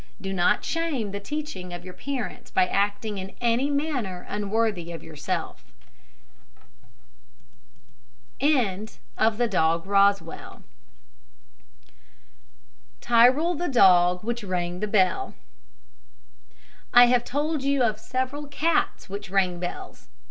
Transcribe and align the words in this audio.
Do 0.19 0.33
not 0.33 0.65
shame 0.65 1.11
the 1.11 1.19
teaching 1.19 1.73
of 1.73 1.85
your 1.85 1.93
parents 1.93 2.49
by 2.49 2.65
acting 2.65 3.19
in 3.19 3.35
any 3.39 3.69
manner 3.69 4.25
unworthy 4.27 4.91
of 4.91 5.03
yourself. 5.03 5.63
Tyrol, 8.39 8.97
the 9.37 9.47
Dog 9.47 9.85
which 14.23 14.43
rang 14.43 14.79
the 14.79 14.87
Bell. 14.87 15.35
I 16.91 17.05
have 17.05 17.23
told 17.23 17.61
you 17.61 17.83
of 17.83 17.99
several 17.99 18.47
cats 18.47 19.07
which 19.07 19.29
rang 19.29 19.59
bells. 19.59 20.09